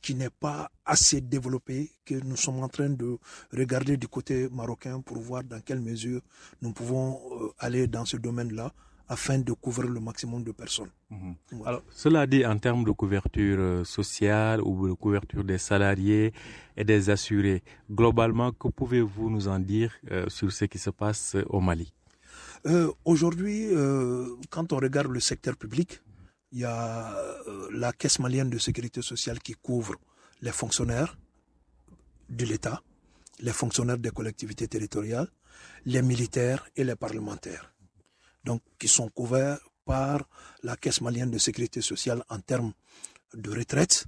qui 0.00 0.14
n'est 0.14 0.30
pas 0.30 0.70
assez 0.84 1.20
développée, 1.20 1.90
que 2.04 2.14
nous 2.14 2.36
sommes 2.36 2.62
en 2.62 2.68
train 2.68 2.88
de 2.88 3.18
regarder 3.52 3.96
du 3.96 4.08
côté 4.08 4.48
marocain 4.48 5.00
pour 5.00 5.18
voir 5.18 5.44
dans 5.44 5.60
quelle 5.60 5.80
mesure 5.80 6.20
nous 6.62 6.72
pouvons 6.72 7.20
euh, 7.32 7.52
aller 7.58 7.86
dans 7.86 8.04
ce 8.04 8.16
domaine-là 8.16 8.72
afin 9.08 9.38
de 9.38 9.52
couvrir 9.52 9.90
le 9.90 10.00
maximum 10.00 10.44
de 10.44 10.52
personnes. 10.52 10.90
Mhm. 11.10 11.34
Alors, 11.64 11.82
cela 11.90 12.26
dit, 12.26 12.44
en 12.44 12.58
termes 12.58 12.84
de 12.84 12.90
couverture 12.92 13.58
euh, 13.58 13.84
sociale 13.84 14.60
ou 14.62 14.88
de 14.88 14.92
couverture 14.92 15.44
des 15.44 15.58
salariés 15.58 16.32
et 16.76 16.84
des 16.84 17.10
assurés, 17.10 17.62
globalement, 17.90 18.52
que 18.52 18.68
pouvez-vous 18.68 19.30
nous 19.30 19.48
en 19.48 19.58
dire 19.58 19.92
sur 20.28 20.52
ce 20.52 20.64
qui 20.66 20.78
se 20.78 20.90
passe 20.90 21.36
au 21.48 21.60
Mali? 21.60 21.92
Aujourd'hui, 23.04 23.68
quand 24.50 24.72
on 24.72 24.76
regarde 24.76 25.10
le 25.10 25.20
secteur 25.20 25.56
public, 25.56 26.00
il 26.52 26.60
y 26.60 26.64
a 26.64 27.14
euh, 27.46 27.68
la 27.72 27.92
caisse 27.92 28.18
malienne 28.18 28.50
de 28.50 28.58
sécurité 28.58 29.02
sociale 29.02 29.38
qui 29.40 29.52
couvre 29.52 29.96
les 30.40 30.52
fonctionnaires 30.52 31.18
de 32.28 32.44
l'État, 32.44 32.82
les 33.40 33.52
fonctionnaires 33.52 33.98
des 33.98 34.10
collectivités 34.10 34.68
territoriales, 34.68 35.28
les 35.84 36.02
militaires 36.02 36.66
et 36.76 36.84
les 36.84 36.96
parlementaires. 36.96 37.72
Donc, 38.48 38.62
qui 38.78 38.88
sont 38.88 39.10
couverts 39.10 39.58
par 39.84 40.26
la 40.62 40.74
caisse 40.74 41.02
malienne 41.02 41.30
de 41.30 41.36
sécurité 41.36 41.82
sociale 41.82 42.24
en 42.30 42.40
termes 42.40 42.72
de 43.34 43.50
retraite, 43.50 44.06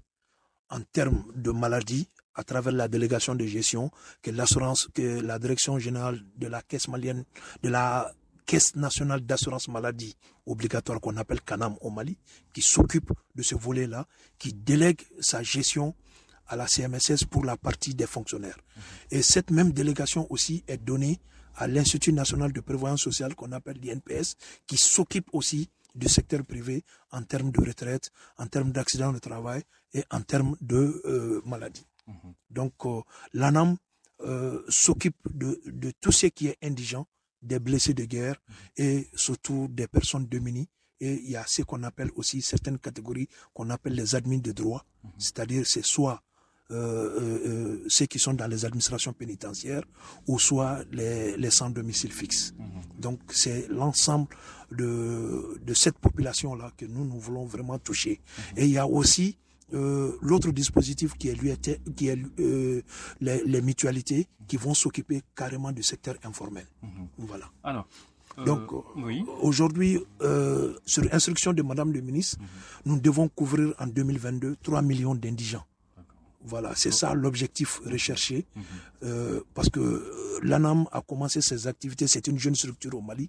en 0.70 0.80
termes 0.80 1.24
de 1.34 1.50
maladie, 1.50 2.08
à 2.34 2.42
travers 2.42 2.72
la 2.72 2.88
délégation 2.88 3.34
de 3.34 3.44
gestion 3.44 3.90
que 4.22 4.30
l'assurance, 4.30 4.88
que 4.94 5.20
la 5.20 5.38
direction 5.38 5.78
générale 5.78 6.22
de 6.36 6.46
la 6.46 6.62
caisse 6.62 6.88
malienne, 6.88 7.26
de 7.62 7.68
la 7.68 8.10
Caisse 8.46 8.74
nationale 8.76 9.20
d'assurance 9.20 9.68
maladie 9.68 10.16
obligatoire 10.46 11.00
qu'on 11.02 11.18
appelle 11.18 11.42
CANAM 11.42 11.76
au 11.82 11.90
Mali, 11.90 12.16
qui 12.54 12.62
s'occupe 12.62 13.12
de 13.34 13.42
ce 13.42 13.54
volet-là, 13.54 14.06
qui 14.38 14.54
délègue 14.54 15.02
sa 15.20 15.42
gestion 15.42 15.94
à 16.48 16.56
la 16.56 16.66
CMSS 16.66 17.26
pour 17.30 17.44
la 17.44 17.58
partie 17.58 17.94
des 17.94 18.06
fonctionnaires. 18.06 18.58
Mhm. 18.58 18.82
Et 19.18 19.22
cette 19.22 19.50
même 19.50 19.70
délégation 19.72 20.26
aussi 20.30 20.64
est 20.66 20.78
donnée 20.78 21.20
à 21.60 21.68
l'Institut 21.68 22.12
national 22.12 22.52
de 22.52 22.60
prévoyance 22.60 23.02
sociale 23.02 23.34
qu'on 23.34 23.52
appelle 23.52 23.78
l'INPS, 23.82 24.34
qui 24.66 24.78
s'occupe 24.78 25.28
aussi 25.32 25.68
du 25.94 26.08
secteur 26.08 26.42
privé 26.44 26.82
en 27.12 27.22
termes 27.22 27.50
de 27.50 27.60
retraite, 27.60 28.10
en 28.38 28.46
termes 28.46 28.72
d'accident 28.72 29.12
de 29.12 29.18
travail 29.18 29.62
et 29.92 30.02
en 30.10 30.22
termes 30.22 30.56
de 30.62 31.02
euh, 31.04 31.42
maladie. 31.44 31.86
Mhm. 32.06 32.34
Donc 32.48 32.72
euh, 32.86 33.02
l'ANAM 33.34 33.76
euh, 34.20 34.62
s'occupe 34.68 35.16
de, 35.30 35.60
de, 35.66 35.92
tout 36.00 36.12
ce 36.12 36.26
qui 36.26 36.46
est 36.48 36.56
indigent, 36.62 37.06
des 37.42 37.58
blessés 37.58 37.94
de 37.94 38.04
guerre 38.04 38.36
et 38.76 39.08
surtout 39.14 39.68
des 39.70 39.86
personnes 39.86 40.26
démunies. 40.26 40.68
Et 41.02 41.14
il 41.14 41.30
y 41.30 41.36
a 41.36 41.44
ce 41.46 41.62
qu'on 41.62 41.82
appelle 41.82 42.10
aussi 42.16 42.40
certaines 42.42 42.78
catégories 42.78 43.28
qu'on 43.54 43.68
appelle 43.70 43.94
les 43.94 44.14
admins 44.14 44.38
de 44.38 44.52
droit, 44.52 44.84
mhm. 45.04 45.10
c'est-à-dire 45.18 45.66
c'est 45.66 45.84
soit 45.84 46.22
euh, 46.70 46.74
euh, 46.74 47.38
euh, 47.46 47.84
ceux 47.88 48.06
qui 48.06 48.18
sont 48.18 48.34
dans 48.34 48.46
les 48.46 48.64
administrations 48.64 49.12
pénitentiaires 49.12 49.82
ou 50.28 50.38
soit 50.38 50.80
les, 50.92 51.36
les 51.36 51.50
sans 51.50 51.70
domicile 51.70 52.12
fixe. 52.12 52.54
Mhm. 52.58 53.00
Donc 53.00 53.20
c'est 53.30 53.66
l'ensemble 53.68 54.28
de, 54.70 55.58
de 55.64 55.74
cette 55.74 55.98
population-là 55.98 56.70
que 56.76 56.84
nous, 56.86 57.04
nous 57.04 57.18
voulons 57.18 57.44
vraiment 57.44 57.78
toucher. 57.78 58.20
Mhm. 58.52 58.58
Et 58.58 58.64
il 58.66 58.70
y 58.70 58.78
a 58.78 58.86
aussi 58.86 59.36
euh, 59.72 60.16
l'autre 60.20 60.50
dispositif 60.50 61.14
qui 61.16 61.28
est, 61.28 61.34
lui, 61.34 61.52
qui 61.96 62.08
est 62.08 62.18
euh, 62.40 62.82
les, 63.20 63.44
les, 63.44 63.60
mutualités 63.62 64.26
qui 64.48 64.56
vont 64.56 64.74
s'occuper 64.74 65.22
carrément 65.36 65.70
du 65.70 65.82
secteur 65.82 66.16
informel. 66.24 66.66
Mhm. 66.82 67.08
Voilà. 67.18 67.46
Alors, 67.62 67.86
euh, 68.38 68.44
Donc, 68.44 68.62
oui. 68.96 69.24
aujourd'hui, 69.42 69.98
sur 70.86 71.04
instruction 71.12 71.52
de 71.52 71.62
Madame 71.62 71.92
le 71.92 72.00
ministre, 72.00 72.38
nous 72.84 72.98
devons 72.98 73.28
couvrir 73.28 73.74
en 73.78 73.86
2022 73.86 74.56
3 74.62 74.82
millions 74.82 75.14
d'indigents. 75.14 75.64
Voilà, 76.42 76.72
c'est 76.74 76.92
ça 76.92 77.12
l'objectif 77.14 77.80
recherché. 77.84 78.46
Mhm. 78.56 78.62
Euh, 79.02 79.40
parce 79.54 79.68
que 79.68 79.80
euh, 79.80 80.38
l'ANAM 80.42 80.86
a 80.92 81.02
commencé 81.02 81.40
ses 81.40 81.66
activités, 81.66 82.06
c'est 82.06 82.26
une 82.28 82.38
jeune 82.38 82.54
structure 82.54 82.94
au 82.94 83.00
Mali 83.02 83.28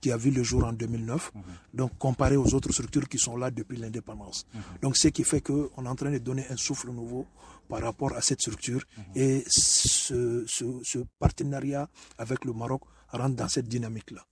qui 0.00 0.10
a 0.12 0.16
vu 0.16 0.30
le 0.30 0.42
jour 0.42 0.64
en 0.64 0.72
2009. 0.72 1.32
Mhm. 1.34 1.42
Donc, 1.74 1.96
comparé 1.98 2.36
aux 2.36 2.54
autres 2.54 2.72
structures 2.72 3.08
qui 3.08 3.18
sont 3.18 3.36
là 3.36 3.50
depuis 3.50 3.78
l'indépendance. 3.78 4.46
Mhm. 4.52 4.60
Donc, 4.82 4.96
ce 4.96 5.08
qui 5.08 5.24
fait 5.24 5.40
qu'on 5.40 5.84
est 5.84 5.88
en 5.88 5.94
train 5.94 6.10
de 6.10 6.18
donner 6.18 6.44
un 6.50 6.56
souffle 6.56 6.90
nouveau 6.90 7.26
par 7.68 7.80
rapport 7.82 8.12
à 8.14 8.20
cette 8.20 8.40
structure. 8.40 8.82
Et 9.14 9.44
ce, 9.46 10.44
ce, 10.46 10.64
ce, 10.82 10.98
partenariat 11.18 11.88
avec 12.18 12.44
le 12.44 12.52
Maroc 12.52 12.82
rentre 13.08 13.36
dans 13.36 13.48
cette 13.48 13.68
dynamique-là. 13.68 14.24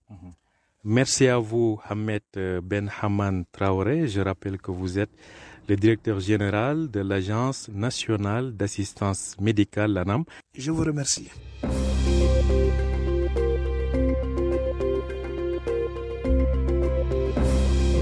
Merci 0.84 1.28
à 1.28 1.38
vous, 1.38 1.78
Hamed 1.88 2.22
Ben 2.62 2.90
Haman 3.00 3.44
Traoré. 3.52 4.08
Je 4.08 4.20
rappelle 4.20 4.58
que 4.58 4.72
vous 4.72 4.98
êtes 4.98 5.10
le 5.68 5.76
directeur 5.76 6.18
général 6.18 6.90
de 6.90 7.00
l'Agence 7.00 7.68
nationale 7.68 8.56
d'assistance 8.56 9.36
médicale, 9.38 9.92
l'ANAM. 9.92 10.24
Je 10.56 10.70
vous 10.70 10.82
remercie. 10.82 11.28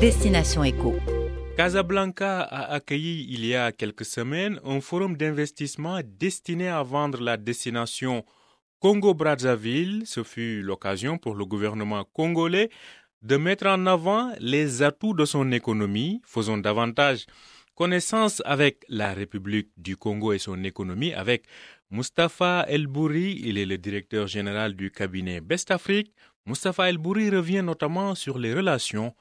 Destination 0.00 0.62
Éco. 0.62 0.94
Casablanca 1.56 2.42
a 2.42 2.74
accueilli 2.74 3.26
il 3.30 3.44
y 3.44 3.54
a 3.54 3.72
quelques 3.72 4.04
semaines 4.04 4.60
un 4.64 4.80
forum 4.80 5.16
d'investissement 5.16 6.00
destiné 6.04 6.68
à 6.68 6.82
vendre 6.82 7.20
la 7.20 7.36
destination 7.36 8.24
Congo-Brazzaville. 8.80 10.02
Ce 10.06 10.22
fut 10.22 10.62
l'occasion 10.62 11.18
pour 11.18 11.34
le 11.34 11.46
gouvernement 11.46 12.04
congolais 12.12 12.70
de 13.22 13.36
mettre 13.36 13.66
en 13.66 13.86
avant 13.86 14.32
les 14.38 14.82
atouts 14.82 15.14
de 15.14 15.24
son 15.24 15.50
économie, 15.50 16.20
faisant 16.24 16.58
davantage 16.58 17.26
connaissance 17.76 18.42
avec 18.46 18.84
la 18.88 19.12
République 19.12 19.68
du 19.76 19.96
Congo 19.96 20.32
et 20.32 20.38
son 20.38 20.64
économie 20.64 21.12
avec 21.12 21.44
Mustapha 21.90 22.64
El 22.68 22.86
Bouri, 22.88 23.38
il 23.44 23.58
est 23.58 23.66
le 23.66 23.78
directeur 23.78 24.26
général 24.26 24.74
du 24.74 24.90
cabinet 24.90 25.40
Best 25.40 25.70
Afrique. 25.70 26.12
Mustapha 26.46 26.88
El 26.88 26.98
Bouri 26.98 27.30
revient 27.30 27.62
notamment 27.62 28.14
sur 28.14 28.38
les 28.38 28.54
relations 28.54 29.14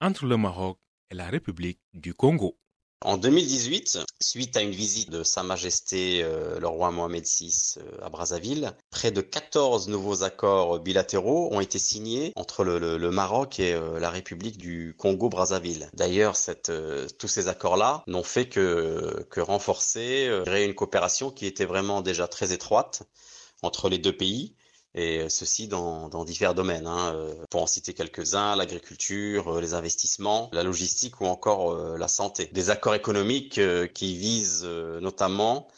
entre 0.00 0.26
le 0.26 0.36
Maroc 0.36 0.78
et 1.10 1.14
la 1.14 1.26
République 1.26 1.80
du 1.92 2.14
Congo. 2.14 2.56
En 3.04 3.16
2018, 3.16 4.00
suite 4.20 4.56
à 4.56 4.60
une 4.60 4.72
visite 4.72 5.10
de 5.10 5.22
Sa 5.22 5.44
Majesté 5.44 6.20
euh, 6.24 6.58
le 6.58 6.66
roi 6.66 6.90
Mohamed 6.90 7.24
VI 7.24 7.76
euh, 7.78 8.04
à 8.04 8.08
Brazzaville, 8.08 8.72
près 8.90 9.12
de 9.12 9.20
14 9.20 9.86
nouveaux 9.86 10.24
accords 10.24 10.80
bilatéraux 10.80 11.48
ont 11.52 11.60
été 11.60 11.78
signés 11.78 12.32
entre 12.34 12.64
le, 12.64 13.10
Maroc 13.12 13.60
et 13.60 13.72
euh, 13.72 14.00
la 14.00 14.10
République 14.10 14.58
du 14.58 14.96
Congo-Brazzaville. 14.98 15.88
D'ailleurs, 15.94 16.36
tous 17.18 17.28
ces 17.28 17.46
accords-là 17.46 18.02
n'ont 18.08 18.24
fait 18.24 18.48
que, 18.48 19.24
que 19.30 19.40
renforcer, 19.40 20.42
créer 20.44 20.64
une 20.64 20.74
coopération 20.74 21.30
qui 21.30 21.46
était 21.46 21.66
vraiment 21.66 22.00
déjà 22.00 22.26
très 22.26 22.52
étroite 22.52 23.04
entre 23.62 23.88
les 23.88 23.98
deux 23.98 24.16
pays 24.16 24.56
et 24.94 25.28
ceci 25.28 25.68
dans, 25.68 26.08
dans 26.08 26.24
divers 26.24 26.54
domaines. 26.54 26.86
Hein. 26.86 27.14
Euh, 27.14 27.34
pour 27.50 27.62
en 27.62 27.66
citer 27.66 27.94
quelques-uns, 27.94 28.56
l'agriculture, 28.56 29.56
euh, 29.56 29.60
les 29.60 29.74
investissements, 29.74 30.48
la 30.52 30.62
logistique 30.62 31.20
ou 31.20 31.26
encore 31.26 31.72
euh, 31.72 31.96
la 31.96 32.08
santé. 32.08 32.46
Des 32.52 32.70
accords 32.70 32.94
économiques 32.94 33.60
qui 33.94 34.16
visent 34.16 34.64
notamment 34.64 35.68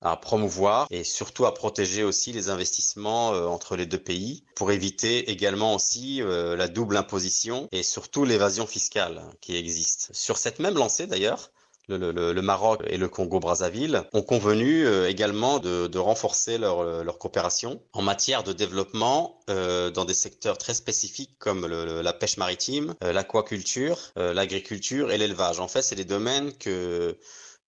à 0.00 0.16
promouvoir 0.16 0.86
et 0.90 1.04
surtout 1.04 1.44
à 1.44 1.52
protéger 1.52 2.04
aussi 2.04 2.32
les 2.32 2.48
investissements 2.48 3.28
entre 3.28 3.76
les 3.76 3.84
deux 3.84 3.98
pays 3.98 4.44
pour 4.54 4.72
éviter 4.72 5.30
également 5.30 5.74
aussi 5.74 6.22
la 6.24 6.68
double 6.68 6.96
imposition 6.96 7.68
et 7.72 7.82
surtout 7.82 8.24
l'évasion 8.24 8.66
fiscale 8.66 9.22
qui 9.40 9.56
existe. 9.56 10.10
Sur 10.12 10.38
cette 10.38 10.58
même 10.58 10.74
lancée 10.74 11.06
d'ailleurs, 11.06 11.50
le, 11.96 12.42
Maroc 12.42 12.82
et 12.86 12.96
le 12.96 13.08
Congo-Brazzaville 13.08 14.02
ont 14.12 14.22
convenu 14.22 14.86
euh, 14.86 15.08
également 15.08 15.58
de, 15.58 15.98
renforcer 15.98 16.58
leur, 16.58 17.18
coopération 17.18 17.82
en 17.92 18.02
matière 18.02 18.42
de 18.42 18.52
développement 18.52 19.40
euh, 19.50 19.90
dans 19.90 20.04
des 20.04 20.14
secteurs 20.14 20.58
très 20.58 20.74
spécifiques 20.74 21.34
comme 21.38 21.66
la 21.66 22.12
pêche 22.12 22.36
maritime, 22.36 22.94
euh, 23.04 23.12
l'aquaculture, 23.12 23.98
l'agriculture 24.16 25.12
et 25.12 25.18
l'élevage. 25.18 25.60
En 25.60 25.68
fait, 25.68 25.82
c'est 25.82 25.96
des 25.96 26.04
domaines 26.04 26.52
que 26.54 27.16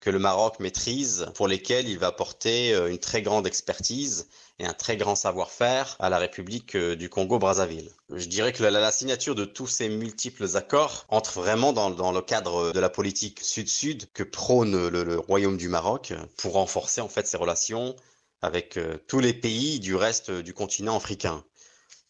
que 0.00 0.10
le 0.10 0.18
Maroc 0.18 0.58
maîtrise, 0.58 1.28
pour 1.36 1.46
lesquels 1.46 1.88
il 1.88 1.96
va 1.96 2.08
apporter 2.08 2.74
une 2.74 2.98
très 2.98 3.22
grande 3.22 3.46
expertise 3.46 4.26
et 4.62 4.66
un 4.66 4.72
très 4.72 4.96
grand 4.96 5.16
savoir-faire 5.16 5.96
à 5.98 6.08
la 6.08 6.18
République 6.18 6.76
euh, 6.76 6.94
du 6.94 7.08
Congo-Brazzaville. 7.08 7.90
Je 8.10 8.26
dirais 8.26 8.52
que 8.52 8.62
la, 8.62 8.92
signature 8.92 9.34
de 9.34 9.44
tous 9.44 9.66
ces 9.66 9.88
multiples 9.88 10.56
accords 10.56 11.04
entre 11.08 11.40
vraiment 11.40 11.72
dans, 11.72 12.12
le 12.12 12.22
cadre 12.22 12.72
de 12.72 12.80
la 12.80 12.88
politique 12.88 13.40
sud-sud 13.40 14.10
que 14.12 14.22
prône 14.22 14.88
le, 14.88 15.18
Royaume 15.18 15.56
du 15.56 15.68
Maroc 15.68 16.12
pour 16.36 16.54
renforcer 16.54 17.00
en 17.00 17.08
fait 17.08 17.26
ses 17.26 17.36
relations 17.36 17.96
avec 18.40 18.76
euh, 18.76 18.98
tous 19.08 19.18
les 19.18 19.34
pays 19.34 19.80
du 19.80 19.96
reste 19.96 20.30
du 20.30 20.54
continent 20.54 20.96
africain. 20.96 21.44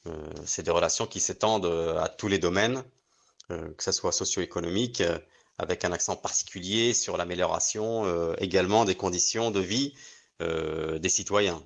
Euh, 0.07 0.13
c'est 0.45 0.63
des 0.63 0.71
relations 0.71 1.07
qui 1.07 1.21
s'étendent 1.21 1.67
à 1.99 2.09
tous 2.09 2.29
les 2.29 2.39
domaines, 2.39 2.85
que 3.49 3.85
ce 3.85 3.93
soit 3.93 4.13
socio-économique, 4.13 5.03
avec 5.59 5.85
un 5.85 5.93
accent 5.93 6.17
particulier 6.17 6.95
sur 6.95 7.19
l'amélioration 7.19 8.35
également 8.37 8.87
des 8.87 8.95
conditions 8.95 9.51
de 9.51 9.61
vie 9.61 9.95
des 10.41 11.09
citoyens. 11.11 11.63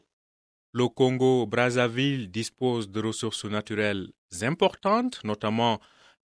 Le 0.78 0.88
Congo-Brazzaville 0.88 2.30
dispose 2.30 2.90
de 2.90 3.00
ressources 3.00 3.46
naturelles 3.46 4.12
importantes, 4.42 5.24
notamment 5.24 5.80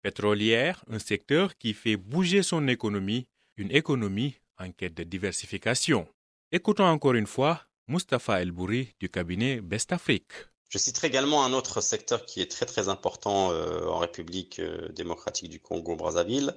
pétrolières, 0.02 0.86
un 0.90 1.00
secteur 1.00 1.58
qui 1.58 1.74
fait 1.74 1.98
bouger 1.98 2.44
son 2.44 2.70
économie, 2.70 3.28
une 3.58 3.70
économie 3.76 4.36
en 4.58 4.72
quête 4.72 4.94
de 4.94 5.04
diversification. 5.04 6.08
Écoutons 6.54 6.86
encore 6.86 7.16
une 7.16 7.28
fois 7.28 7.64
Mustapha 7.90 8.42
Elbouri 8.42 8.96
du 9.02 9.10
cabinet 9.10 9.60
Best 9.60 9.92
Afrique. 9.92 10.32
Je 10.70 10.78
citerai 10.78 11.08
également 11.08 11.44
un 11.44 11.52
autre 11.52 11.82
secteur 11.82 12.26
qui 12.26 12.40
est 12.40 12.50
très 12.50 12.66
très 12.66 12.88
important 12.88 13.52
euh, 13.52 13.86
en 13.88 13.98
République 13.98 14.60
euh, 14.60 14.88
démocratique 14.94 15.50
du 15.50 15.60
Congo-Brazzaville, 15.60 16.56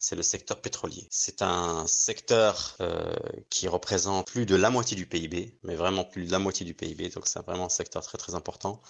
c'est 0.00 0.16
le 0.16 0.22
secteur 0.22 0.60
pétrolier. 0.60 1.06
C'est 1.10 1.42
un 1.42 1.86
secteur 1.86 2.76
euh, 2.80 3.14
qui 3.50 3.68
représente 3.68 4.26
plus 4.26 4.46
de 4.46 4.56
la 4.56 4.70
moitié 4.70 4.96
du 4.96 5.06
PIB, 5.06 5.52
mais 5.62 5.76
vraiment 5.76 6.04
plus 6.04 6.24
de 6.24 6.32
la 6.32 6.38
moitié 6.38 6.64
du 6.64 6.74
PIB, 6.74 7.10
donc 7.10 7.28
c'est 7.28 7.44
vraiment 7.44 7.66
un 7.66 7.70
secteur 7.70 8.02
très 8.02 8.16
très 8.16 8.34
important. 8.34 8.80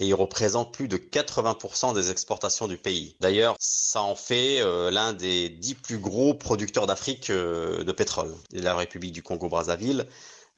Et 0.00 0.08
il 0.08 0.14
représente 0.14 0.74
plus 0.74 0.88
de 0.88 0.96
80% 0.96 1.94
des 1.94 2.10
exportations 2.10 2.66
du 2.66 2.76
pays. 2.76 3.14
D'ailleurs, 3.20 3.54
ça 3.60 4.02
en 4.02 4.16
fait 4.16 4.60
euh, 4.60 4.90
l'un 4.90 5.12
des 5.12 5.48
dix 5.48 5.76
plus 5.76 5.98
gros 5.98 6.34
producteurs 6.34 6.88
d'Afrique 6.88 7.30
euh, 7.30 7.84
de 7.84 7.92
pétrole. 7.92 8.34
La 8.50 8.74
République 8.74 9.12
du 9.12 9.22
Congo-Brazzaville 9.22 10.08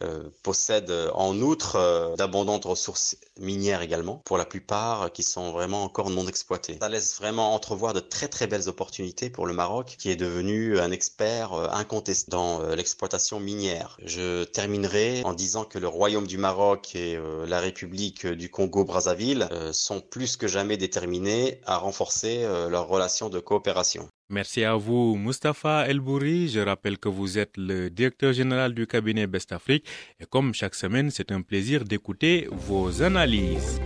euh, 0.02 0.28
possède 0.42 0.90
euh, 0.90 1.10
en 1.14 1.40
outre 1.40 1.76
euh, 1.76 2.16
d'abondantes 2.16 2.66
ressources 2.66 3.16
minières 3.38 3.80
également, 3.80 4.20
pour 4.26 4.36
la 4.36 4.44
plupart 4.44 5.10
qui 5.10 5.22
sont 5.22 5.52
vraiment 5.52 5.84
encore 5.84 6.10
non 6.10 6.26
exploitées. 6.26 6.76
Ça 6.82 6.90
laisse 6.90 7.16
vraiment 7.16 7.54
entrevoir 7.54 7.94
de 7.94 8.00
très 8.00 8.28
très 8.28 8.46
belles 8.46 8.68
opportunités 8.68 9.30
pour 9.30 9.46
le 9.46 9.54
Maroc, 9.54 9.96
qui 9.98 10.10
est 10.10 10.16
devenu 10.16 10.78
un 10.78 10.90
expert 10.90 11.54
incontesté 11.72 12.30
dans 12.30 12.62
l'exploitation 12.74 13.40
minière. 13.40 13.96
Je 14.04 14.44
terminerai 14.44 15.22
en 15.24 15.32
disant 15.32 15.64
que 15.64 15.78
le 15.78 15.88
Royaume 15.88 16.26
du 16.26 16.36
Maroc 16.36 16.94
et 16.94 17.18
la 17.46 17.60
République 17.60 18.26
du 18.26 18.50
Congo-Brazzaville 18.50 19.48
sont 19.72 20.00
plus 20.00 20.36
que 20.36 20.46
jamais 20.46 20.76
déterminés 20.76 21.60
à 21.64 21.78
renforcer 21.78 22.42
leurs 22.68 22.88
relations 22.88 23.28
de 23.28 23.40
coopération. 23.40 24.08
Merci 24.28 24.64
à 24.64 24.74
vous, 24.74 25.16
Mustapha 25.16 25.86
Elbouri. 25.86 26.48
Je 26.48 26.58
rappelle 26.58 26.98
que 26.98 27.08
vous 27.08 27.38
êtes 27.38 27.56
le 27.56 27.90
directeur 27.90 28.32
général 28.32 28.74
du 28.74 28.84
cabinet 28.84 29.28
Best 29.28 29.52
Afrique 29.52 29.86
et 30.18 30.24
comme 30.24 30.52
chaque 30.52 30.74
semaine, 30.74 31.12
c'est 31.12 31.30
un 31.30 31.42
plaisir 31.42 31.84
d'écouter 31.84 32.48
vos 32.50 33.02
analyses. 33.04 33.80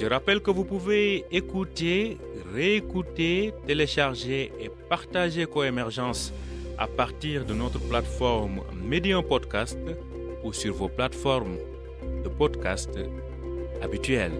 Je 0.00 0.06
rappelle 0.06 0.40
que 0.40 0.52
vous 0.52 0.64
pouvez 0.64 1.24
écouter, 1.32 2.18
réécouter, 2.54 3.52
télécharger 3.66 4.52
et 4.60 4.70
partager 4.88 5.46
Coémergence 5.46 6.32
à 6.78 6.86
partir 6.86 7.44
de 7.44 7.52
notre 7.52 7.80
plateforme 7.80 8.60
Medium 8.80 9.24
Podcast 9.24 9.78
ou 10.44 10.52
sur 10.52 10.72
vos 10.72 10.88
plateformes 10.88 11.56
de 12.22 12.28
podcast 12.28 12.90
habituelles. 13.82 14.38